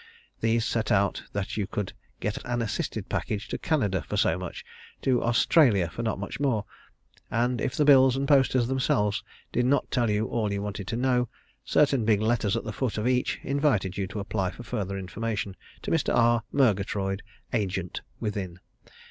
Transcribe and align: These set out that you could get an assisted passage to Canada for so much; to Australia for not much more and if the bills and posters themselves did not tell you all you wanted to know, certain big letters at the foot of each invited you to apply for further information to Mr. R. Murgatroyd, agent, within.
These 0.39 0.65
set 0.65 0.91
out 0.91 1.21
that 1.31 1.57
you 1.57 1.67
could 1.67 1.93
get 2.19 2.43
an 2.43 2.63
assisted 2.63 3.07
passage 3.07 3.47
to 3.49 3.59
Canada 3.59 4.01
for 4.01 4.17
so 4.17 4.35
much; 4.39 4.65
to 5.03 5.21
Australia 5.21 5.91
for 5.91 6.01
not 6.01 6.17
much 6.17 6.39
more 6.39 6.65
and 7.29 7.61
if 7.61 7.75
the 7.75 7.85
bills 7.85 8.15
and 8.17 8.27
posters 8.27 8.65
themselves 8.67 9.23
did 9.51 9.67
not 9.67 9.91
tell 9.91 10.09
you 10.09 10.25
all 10.25 10.51
you 10.51 10.63
wanted 10.63 10.87
to 10.87 10.95
know, 10.97 11.29
certain 11.63 12.03
big 12.03 12.19
letters 12.19 12.57
at 12.57 12.63
the 12.63 12.73
foot 12.73 12.97
of 12.97 13.07
each 13.07 13.39
invited 13.43 13.95
you 13.95 14.07
to 14.07 14.19
apply 14.19 14.49
for 14.49 14.63
further 14.63 14.97
information 14.97 15.55
to 15.83 15.91
Mr. 15.91 16.11
R. 16.15 16.41
Murgatroyd, 16.51 17.21
agent, 17.53 18.01
within. 18.19 18.57